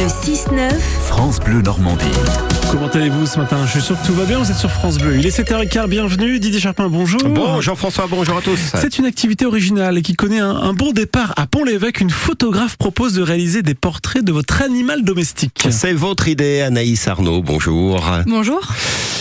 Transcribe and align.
Le 0.00 0.06
6-9. 0.06 0.78
France 1.08 1.40
Bleu 1.40 1.60
Normandie. 1.60 2.06
Comment 2.70 2.86
allez-vous 2.86 3.26
ce 3.26 3.38
matin? 3.38 3.66
Je 3.66 3.72
suis 3.72 3.82
sûr 3.82 4.00
que 4.00 4.06
tout 4.06 4.14
va 4.14 4.24
bien, 4.24 4.38
vous 4.38 4.50
êtes 4.50 4.56
sur 4.56 4.70
France 4.70 4.96
Bleu. 4.96 5.18
Il 5.18 5.26
est 5.26 5.38
7h15, 5.38 5.88
bienvenue. 5.88 6.38
Didier 6.38 6.58
Charpin, 6.58 6.88
bonjour. 6.88 7.20
Bon, 7.28 7.60
Jean-François, 7.60 8.06
bonjour 8.08 8.38
à 8.38 8.40
tous. 8.40 8.58
C'est 8.80 8.96
une 8.96 9.04
activité 9.04 9.44
originale 9.44 9.98
et 9.98 10.02
qui 10.02 10.14
connaît 10.14 10.38
un, 10.38 10.56
un 10.56 10.72
bon 10.72 10.92
départ. 10.92 11.34
À 11.36 11.46
Pont-l'Évêque, 11.46 12.00
une 12.00 12.08
photographe 12.08 12.78
propose 12.78 13.12
de 13.12 13.20
réaliser 13.20 13.62
des 13.62 13.74
portraits 13.74 14.24
de 14.24 14.32
votre 14.32 14.62
animal 14.62 15.04
domestique. 15.04 15.68
C'est 15.68 15.92
votre 15.92 16.28
idée, 16.28 16.62
Anaïs 16.62 17.06
Arnaud, 17.06 17.42
bonjour. 17.42 18.02
Bonjour. 18.26 18.60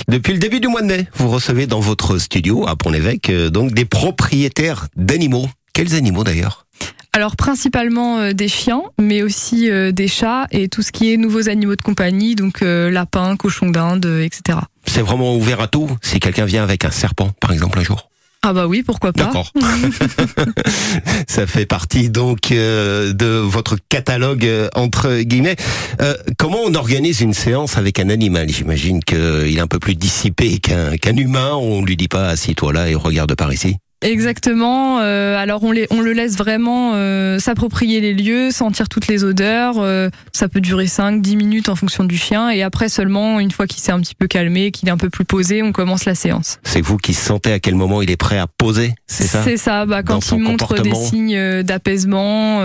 Depuis 0.08 0.32
le 0.32 0.40
début 0.40 0.62
du 0.62 0.70
mois 0.70 0.82
de 0.82 0.88
mai, 0.88 1.08
vous 1.18 1.28
recevez 1.28 1.68
dans 1.68 1.82
votre 1.82 2.20
studio 2.20 2.66
à 2.70 2.78
Pont-l'Évêque 2.78 3.30
euh, 3.32 3.50
donc 3.50 3.74
des 3.74 3.84
propriétaires 3.84 4.88
d'animaux. 4.96 5.50
Quels 5.74 5.96
animaux 5.96 6.24
d'ailleurs? 6.24 6.66
Alors 7.12 7.36
principalement 7.36 8.20
euh, 8.20 8.34
des 8.34 8.48
chiens, 8.48 8.84
mais 9.00 9.24
aussi 9.24 9.70
euh, 9.70 9.92
des 9.92 10.08
chats 10.08 10.48
et 10.52 10.70
tout 10.70 10.84
ce 10.84 10.92
qui 10.92 11.12
est 11.12 11.18
nouveaux 11.18 11.50
animaux 11.50 11.76
de 11.76 11.82
compagnie, 11.82 12.36
donc 12.36 12.62
euh, 12.62 12.92
lapins, 12.92 13.36
cochons 13.36 13.72
d'Inde, 13.72 14.06
etc. 14.06 14.60
C'est 14.86 15.02
vraiment 15.02 15.36
ouvert 15.36 15.62
à 15.62 15.68
tout 15.68 15.90
Si 16.02 16.20
quelqu'un 16.20 16.46
vient 16.46 16.64
avec 16.64 16.86
un 16.86 16.92
serpent, 16.92 17.32
par 17.40 17.52
exemple, 17.52 17.80
un 17.80 17.84
jour 17.84 18.10
Ah 18.44 18.54
bah 18.54 18.68
oui, 18.68 18.84
pourquoi 18.84 19.12
pas. 19.12 19.26
D'accord. 19.26 19.52
Ça 21.28 21.46
fait 21.48 21.66
partie 21.66 22.10
donc 22.10 22.52
euh, 22.52 23.12
de 23.14 23.26
votre 23.26 23.78
catalogue 23.90 24.46
euh, 24.46 24.70
entre 24.76 25.22
guillemets. 25.22 25.56
Euh, 26.02 26.16
comment 26.38 26.60
on 26.66 26.74
organise 26.74 27.22
une 27.22 27.34
séance 27.34 27.78
avec 27.78 28.00
un 28.00 28.10
animal? 28.10 28.50
J'imagine 28.50 29.04
qu'il 29.04 29.58
est 29.58 29.62
un 29.62 29.68
peu 29.68 29.80
plus 29.80 29.96
dissipé 29.96 30.60
qu'un 30.60 30.98
qu'un 30.98 31.16
humain. 31.18 31.54
On 31.54 31.84
lui 31.84 31.98
dit 31.98 32.08
pas 32.08 32.30
assis-toi 32.30 32.74
là 32.74 32.90
et 32.90 32.96
regarde 32.96 33.36
par 33.36 33.52
ici. 33.52 33.78
Exactement. 34.02 35.00
euh, 35.00 35.38
alors 35.38 35.64
on, 35.64 35.72
les, 35.72 35.88
on 35.90 36.00
le 36.00 36.14
laisse 36.14 36.38
vraiment 36.38 36.94
euh, 36.96 37.38
s'approprier 37.40 38.00
les 38.00 38.14
lieux, 38.14 38.50
sentir 38.52 38.88
toutes 38.88 39.08
les 39.08 39.24
odeurs. 39.24 39.76
euh, 39.80 40.10
ça 40.32 40.48
peut 40.48 40.62
durer 40.62 40.86
5-10 40.86 41.36
minutes 41.36 41.70
en 41.70 41.76
fonction 41.76 42.06
du 42.06 42.18
chien. 42.18 42.50
Et 42.50 42.62
après 42.64 42.88
seulement, 42.88 43.40
une 43.40 43.52
fois 43.52 43.68
qu'il 43.68 43.82
s'est 43.82 43.92
un 43.92 44.00
petit 44.00 44.16
peu 44.16 44.28
calmé, 44.28 44.72
qu'il 44.72 44.88
est 44.88 44.92
un 44.92 44.98
peu 44.98 45.10
plus 45.10 45.26
posé, 45.26 45.62
on 45.64 45.72
commence 45.72 46.06
la 46.06 46.16
séance. 46.16 46.60
C'est 46.64 46.82
vous 46.82 46.98
qui 46.98 47.14
sentez 47.14 47.52
à 47.52 47.60
quel 47.60 47.76
moment 47.76 48.02
il 48.02 48.10
est 48.10 48.18
prêt 48.18 48.38
à 48.38 48.48
poser, 48.48 48.94
c'est 49.08 49.28
ça? 49.28 49.44
C'est 49.44 49.58
ça, 49.58 49.86
bah, 49.86 50.02
quand 50.04 50.32
il 50.32 50.40
montre 50.40 50.82
des 50.82 50.96
signes 50.96 51.64
d'apaisement 51.64 52.62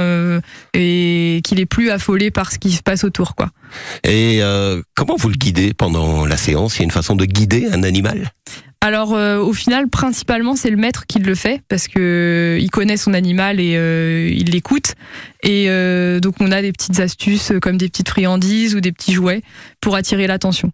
et 0.72 1.40
qu'il 1.44 1.60
est 1.60 1.66
plus 1.66 1.90
affolé 1.90 2.30
par 2.30 2.52
ce 2.52 2.58
qui 2.58 2.72
se 2.72 2.82
passe 2.82 3.04
autour. 3.04 3.34
quoi. 3.34 3.50
Et 4.04 4.40
comment 4.94 5.16
vous 5.16 5.28
le 5.28 5.36
guidez 5.36 5.74
pendant 5.74 6.26
la 6.26 6.36
séance? 6.36 6.76
Il 6.76 6.80
y 6.80 6.82
a 6.82 6.84
une 6.84 6.90
façon 6.90 7.16
de 7.16 7.24
guider 7.24 7.68
un 7.72 7.82
animal? 7.82 8.30
Alors 8.84 9.14
euh, 9.14 9.38
au 9.38 9.54
final, 9.54 9.88
principalement, 9.88 10.56
c'est 10.56 10.68
le 10.68 10.76
maître 10.76 11.06
qui 11.06 11.18
le 11.18 11.34
fait 11.34 11.62
parce 11.70 11.88
que 11.88 12.58
euh, 12.58 12.58
il 12.60 12.70
connaît 12.70 12.98
son 12.98 13.14
animal 13.14 13.58
et 13.58 13.76
euh, 13.78 14.28
il 14.30 14.50
l'écoute. 14.50 14.92
Et 15.42 15.68
donc 16.20 16.34
on 16.40 16.52
a 16.52 16.60
des 16.60 16.70
petites 16.70 17.00
astuces 17.00 17.52
comme 17.62 17.78
des 17.78 17.88
petites 17.88 18.10
friandises 18.10 18.74
ou 18.74 18.80
des 18.80 18.92
petits 18.92 19.14
jouets 19.14 19.40
pour 19.80 19.96
attirer 19.96 20.26
l'attention. 20.26 20.70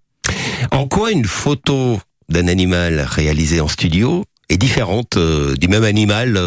En 0.72 0.88
quoi 0.88 1.12
une 1.12 1.24
photo 1.24 2.00
d'un 2.28 2.48
animal 2.48 3.00
réalisée 3.00 3.60
en 3.60 3.68
studio 3.68 4.24
est 4.48 4.56
différente 4.56 5.16
du 5.16 5.68
même 5.68 5.84
animal 5.84 6.40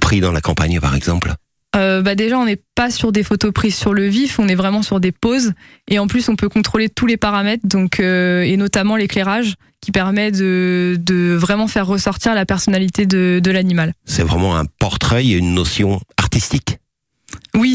pris 0.00 0.20
dans 0.20 0.32
la 0.32 0.40
campagne, 0.40 0.80
par 0.80 0.96
exemple? 0.96 1.32
Euh, 1.76 2.02
bah 2.02 2.14
déjà, 2.14 2.38
on 2.38 2.46
n'est 2.46 2.60
pas 2.74 2.90
sur 2.90 3.12
des 3.12 3.22
photos 3.22 3.52
prises 3.52 3.76
sur 3.76 3.92
le 3.92 4.06
vif, 4.06 4.38
on 4.38 4.48
est 4.48 4.54
vraiment 4.54 4.82
sur 4.82 5.00
des 5.00 5.12
poses. 5.12 5.52
Et 5.88 5.98
en 5.98 6.06
plus, 6.06 6.28
on 6.28 6.36
peut 6.36 6.48
contrôler 6.48 6.88
tous 6.88 7.06
les 7.06 7.16
paramètres, 7.16 7.64
euh, 8.00 8.42
et 8.42 8.56
notamment 8.56 8.96
l'éclairage, 8.96 9.54
qui 9.80 9.92
permet 9.92 10.32
de, 10.32 11.36
vraiment 11.38 11.68
faire 11.68 11.86
ressortir 11.86 12.34
la 12.34 12.46
personnalité 12.46 13.06
de, 13.06 13.50
l'animal. 13.50 13.92
C'est 14.04 14.22
vraiment 14.22 14.56
un 14.56 14.64
portrait, 14.78 15.18
a 15.18 15.36
une 15.36 15.54
notion 15.54 16.00
artistique. 16.16 16.78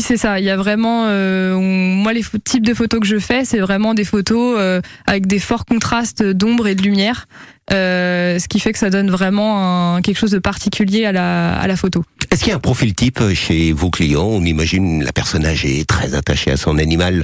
Oui, 0.02 0.06
c'est 0.08 0.18
ça. 0.18 0.40
Il 0.40 0.46
y 0.46 0.50
a 0.50 0.58
vraiment, 0.58 1.06
euh, 1.10 1.56
moi, 1.60 2.12
les 2.12 2.24
types 2.44 2.66
de 2.66 2.74
photos 2.74 3.00
que 3.02 3.06
je 3.06 3.20
fais, 3.20 3.46
c'est 3.46 3.60
vraiment 3.60 3.94
des 3.94 4.04
photos 4.04 4.56
euh, 4.58 4.82
avec 5.06 5.28
des 5.28 5.38
forts 5.38 5.64
contrastes 5.64 6.24
d'ombre 6.24 6.66
et 6.66 6.74
de 6.74 6.82
lumière, 6.82 7.28
euh, 7.72 8.40
ce 8.40 8.48
qui 8.48 8.60
fait 8.60 8.74
que 8.74 8.80
ça 8.80 8.90
donne 8.90 9.12
vraiment 9.12 9.94
un- 9.98 10.02
quelque 10.02 10.18
chose 10.18 10.32
de 10.32 10.40
particulier 10.40 11.06
à 11.06 11.12
la, 11.12 11.54
à 11.56 11.68
la 11.68 11.76
photo. 11.76 12.04
Est-ce 12.32 12.40
qu'il 12.40 12.50
y 12.50 12.52
a 12.52 12.56
un 12.56 12.60
profil 12.60 12.96
type 12.96 13.22
chez 13.36 13.74
vos 13.74 13.92
clients? 13.92 14.26
On 14.26 14.44
imagine 14.44 15.04
la 15.04 15.12
personne 15.12 15.46
âgée 15.46 15.86
très 15.86 16.16
attachée 16.16 16.50
à 16.50 16.58
son 16.58 16.80
animal 16.80 17.24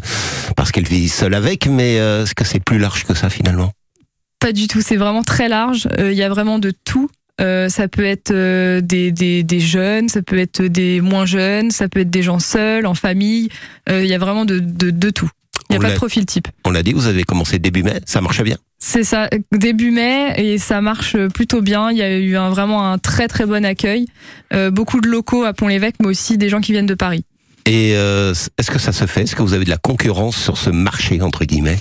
parce 0.55 0.71
qu'elle 0.71 0.87
vit 0.87 1.09
seule 1.09 1.33
avec, 1.33 1.65
mais 1.65 1.95
est-ce 1.95 2.35
que 2.35 2.43
c'est 2.45 2.63
plus 2.63 2.77
large 2.77 3.05
que 3.05 3.15
ça 3.15 3.31
finalement? 3.31 3.71
Pas 4.39 4.51
du 4.51 4.67
tout. 4.67 4.81
C'est 4.81 4.97
vraiment 4.97 5.23
très 5.23 5.49
large. 5.49 5.87
Il 5.97 6.13
y 6.13 6.21
a 6.21 6.29
vraiment 6.29 6.59
de 6.59 6.71
tout. 6.85 7.09
Euh, 7.39 7.69
ça 7.69 7.87
peut 7.87 8.05
être 8.05 8.31
euh, 8.31 8.81
des, 8.81 9.11
des, 9.11 9.43
des 9.43 9.59
jeunes, 9.59 10.09
ça 10.09 10.21
peut 10.21 10.39
être 10.39 10.63
des 10.63 11.01
moins 11.01 11.25
jeunes, 11.25 11.69
ça 11.71 11.87
peut 11.87 11.99
être 11.99 12.09
des 12.09 12.23
gens 12.23 12.39
seuls, 12.39 12.85
en 12.85 12.95
famille. 12.95 13.49
Euh, 13.89 14.03
Il 14.03 14.09
y 14.09 14.13
a 14.13 14.17
vraiment 14.17 14.45
de, 14.45 14.59
de, 14.59 14.89
de 14.89 15.09
tout. 15.11 15.29
Il 15.69 15.73
n'y 15.73 15.77
a 15.77 15.79
On 15.79 15.81
pas 15.81 15.91
de 15.91 15.97
profil 15.97 16.25
type. 16.25 16.47
On 16.65 16.71
l'a 16.71 16.81
dit, 16.81 16.93
vous 16.93 17.07
avez 17.07 17.23
commencé 17.23 17.59
début 17.59 17.83
mai, 17.83 17.99
ça 18.05 18.21
marche 18.21 18.41
bien? 18.41 18.57
C'est 18.79 19.03
ça, 19.03 19.27
début 19.51 19.91
mai, 19.91 20.33
et 20.37 20.57
ça 20.57 20.81
marche 20.81 21.17
plutôt 21.33 21.61
bien. 21.61 21.91
Il 21.91 21.97
y 21.97 22.01
a 22.01 22.17
eu 22.17 22.37
un, 22.37 22.49
vraiment 22.49 22.91
un 22.91 22.97
très 22.97 23.27
très 23.27 23.45
bon 23.45 23.65
accueil. 23.65 24.07
Euh, 24.53 24.71
beaucoup 24.71 25.01
de 25.01 25.07
locaux 25.07 25.43
à 25.43 25.53
Pont-l'Évêque, 25.53 25.95
mais 25.99 26.07
aussi 26.07 26.37
des 26.37 26.49
gens 26.49 26.61
qui 26.61 26.71
viennent 26.71 26.85
de 26.85 26.93
Paris. 26.93 27.25
Et 27.65 27.93
euh, 27.95 28.33
est-ce 28.57 28.71
que 28.71 28.79
ça 28.79 28.93
se 28.93 29.05
fait? 29.05 29.23
Est-ce 29.23 29.35
que 29.35 29.41
vous 29.41 29.53
avez 29.53 29.65
de 29.65 29.69
la 29.69 29.77
concurrence 29.77 30.37
sur 30.37 30.57
ce 30.57 30.69
marché, 30.69 31.21
entre 31.21 31.43
guillemets? 31.43 31.77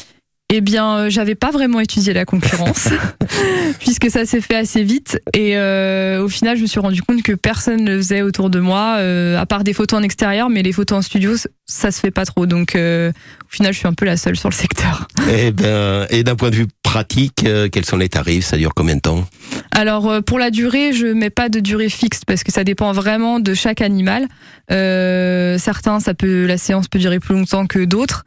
Eh 0.53 0.61
bien, 0.61 0.97
euh, 0.97 1.11
j'avais 1.11 1.35
pas 1.35 1.51
vraiment 1.51 1.81
étudié 1.81 2.13
la 2.13 2.25
concurrence, 2.25 2.89
puisque 3.81 4.11
ça 4.11 4.25
s'est 4.25 4.41
fait 4.41 4.55
assez 4.55 4.85
vite. 4.85 5.21
Et 5.35 5.57
euh, 5.57 6.23
au 6.23 6.29
final, 6.29 6.57
je 6.57 6.63
me 6.63 6.67
suis 6.69 6.79
rendu 6.79 7.03
compte 7.03 7.23
que 7.23 7.33
personne 7.33 7.83
ne 7.83 7.93
le 7.93 7.97
faisait 7.97 8.23
autour 8.23 8.49
de 8.49 8.61
moi, 8.61 8.97
euh, 8.99 9.37
à 9.39 9.45
part 9.45 9.65
des 9.65 9.73
photos 9.73 9.99
en 9.99 10.03
extérieur, 10.05 10.49
mais 10.49 10.63
les 10.63 10.73
photos 10.73 10.99
en 10.99 11.03
studio, 11.03 11.33
ça 11.65 11.91
se 11.91 11.99
fait 11.99 12.13
pas 12.13 12.25
trop. 12.25 12.47
Donc, 12.47 12.77
euh, 12.77 13.11
au 13.11 13.55
final, 13.55 13.73
je 13.73 13.79
suis 13.79 13.89
un 13.89 13.93
peu 13.93 14.05
la 14.05 14.17
seule 14.17 14.37
sur 14.37 14.49
le 14.49 14.55
secteur. 14.55 15.09
Eh 15.29 15.51
ben, 15.51 16.07
et 16.11 16.23
d'un 16.23 16.37
point 16.37 16.51
de 16.51 16.57
vue 16.57 16.69
pratique, 16.97 17.45
euh, 17.45 17.69
quels 17.69 17.85
sont 17.85 17.97
les 17.97 18.09
tarifs? 18.09 18.47
Ça 18.47 18.57
dure 18.57 18.73
combien 18.75 18.97
de 18.97 19.01
temps? 19.01 19.27
Alors 19.73 20.09
euh, 20.09 20.21
pour 20.23 20.39
la 20.39 20.51
durée, 20.51 20.95
je 20.95 21.07
mets 21.07 21.29
pas 21.29 21.51
de 21.51 21.61
durée 21.61 21.91
fixe 21.91 22.25
parce 22.25 22.43
que 22.43 22.51
ça 22.51 22.65
dépend 22.65 22.93
vraiment 22.93 23.41
de 23.41 23.53
chaque 23.53 23.83
animal. 23.83 24.29
Euh, 24.71 25.59
certains, 25.59 26.01
ça 26.01 26.15
peut, 26.15 26.47
la 26.47 26.57
séance 26.57 26.89
peut 26.89 26.99
durer 26.99 27.21
plus 27.21 27.35
longtemps 27.35 27.67
que 27.67 27.85
d'autres. 27.85 28.25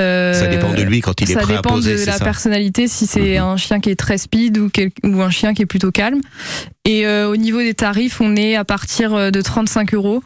Euh, 0.00 0.34
Ça 0.34 0.46
dépend 0.46 0.72
de 0.72 0.82
lui 0.82 1.00
quand 1.00 1.20
il 1.20 1.30
est 1.30 1.34
ça 1.34 1.40
prêt 1.40 1.54
à 1.54 1.56
dépend 1.58 1.74
poser, 1.74 1.92
de 1.92 1.96
c'est 1.98 2.06
la 2.06 2.12
ça 2.18 2.24
personnalité, 2.24 2.88
si 2.88 3.06
c'est 3.06 3.38
Mhm. 3.38 3.44
un 3.44 3.56
chien 3.56 3.80
qui 3.80 3.90
est 3.90 3.96
très 3.96 4.18
speed 4.18 4.58
ou, 4.58 4.68
quel- 4.72 4.90
ou 5.04 5.20
un 5.22 5.30
chien 5.30 5.54
qui 5.54 5.62
est 5.62 5.66
plutôt 5.66 5.90
calme. 5.90 6.20
Et 6.84 7.06
euh, 7.06 7.28
au 7.28 7.36
niveau 7.36 7.58
des 7.60 7.74
tarifs, 7.74 8.20
on 8.20 8.34
est 8.36 8.56
à 8.56 8.64
partir 8.64 9.14
euh, 9.14 9.30
de 9.30 9.40
35 9.42 9.94
euros. 9.94 10.22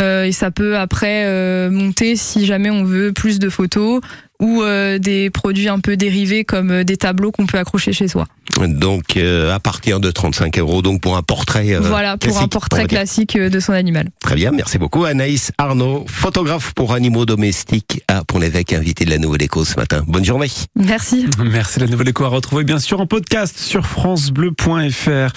Euh, 0.00 0.24
et 0.24 0.32
ça 0.32 0.50
peut 0.50 0.76
après 0.76 1.24
monter 1.70 2.16
si 2.16 2.44
jamais 2.46 2.68
on 2.70 2.82
veut 2.82 3.12
plus 3.12 3.38
de 3.38 3.48
photos 3.48 4.00
ou 4.40 4.62
euh, 4.62 4.98
des 4.98 5.30
produits 5.30 5.68
un 5.68 5.78
peu 5.80 5.96
dérivés 5.96 6.44
comme 6.44 6.70
euh, 6.70 6.84
des 6.84 6.96
tableaux 6.96 7.30
qu'on 7.32 7.46
peut 7.46 7.58
accrocher 7.58 7.92
chez 7.92 8.08
soi. 8.08 8.26
Donc, 8.68 9.16
euh, 9.16 9.52
à 9.54 9.58
partir 9.58 10.00
de 10.00 10.10
35 10.10 10.58
euros, 10.58 10.80
donc 10.82 11.00
pour 11.00 11.16
un 11.16 11.22
portrait. 11.22 11.74
euh, 11.74 11.80
voilà, 11.80 12.16
pour 12.16 12.38
un 12.38 12.46
portrait 12.46 12.86
classique 12.86 13.36
euh, 13.36 13.48
de 13.48 13.58
son 13.58 13.72
animal. 13.72 14.10
Très 14.20 14.36
bien, 14.36 14.52
merci 14.52 14.78
beaucoup. 14.78 15.04
Anaïs 15.04 15.50
Arnaud, 15.58 16.04
photographe 16.08 16.72
pour 16.74 16.92
animaux 16.94 17.26
domestiques 17.26 18.02
à 18.06 18.22
Pont-l'Évêque, 18.24 18.72
invité 18.72 19.04
de 19.04 19.10
la 19.10 19.18
Nouvelle 19.18 19.42
Écho 19.42 19.64
ce 19.64 19.74
matin. 19.76 20.04
Bonne 20.06 20.24
journée. 20.24 20.48
Merci. 20.76 21.26
Merci 21.42 21.80
la 21.80 21.86
nouvelle 21.86 22.08
écho 22.08 22.24
à 22.24 22.28
retrouver 22.28 22.64
bien 22.64 22.78
sûr 22.78 23.00
en 23.00 23.06
podcast 23.06 23.58
sur 23.58 23.86
francebleu.fr. 23.86 25.32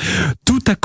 Tout 0.45 0.59
à 0.67 0.75